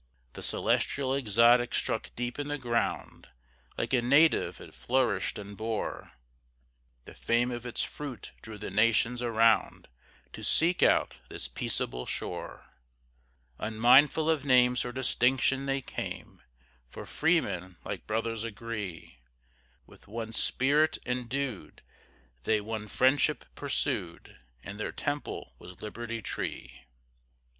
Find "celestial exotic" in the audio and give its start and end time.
0.41-1.75